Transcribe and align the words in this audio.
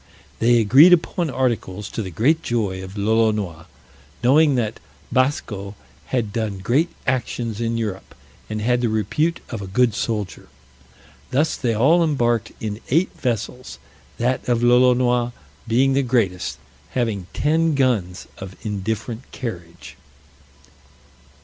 They 0.39 0.59
agreed 0.59 0.93
upon 0.93 1.29
articles 1.29 1.87
to 1.89 2.01
the 2.01 2.09
great 2.09 2.41
joy 2.41 2.83
of 2.83 2.97
Lolonois, 2.97 3.65
knowing 4.23 4.55
that 4.55 4.79
Basco 5.11 5.75
had 6.07 6.33
done 6.33 6.57
great 6.57 6.89
actions 7.05 7.61
in 7.61 7.77
Europe, 7.77 8.15
and 8.49 8.61
had 8.63 8.81
the 8.81 8.89
repute 8.89 9.41
of 9.51 9.61
a 9.61 9.67
good 9.67 9.93
soldier. 9.93 10.47
Thus 11.29 11.55
they 11.55 11.75
all 11.75 12.03
embarked 12.03 12.51
in 12.59 12.79
eight 12.89 13.11
vessels, 13.15 13.77
that 14.17 14.49
of 14.49 14.63
Lolonois 14.63 15.33
being 15.67 15.93
the 15.93 16.01
greatest, 16.01 16.57
having 16.97 17.27
ten 17.33 17.75
guns 17.75 18.25
of 18.39 18.55
indifferent 18.65 19.31
carriage. 19.31 19.97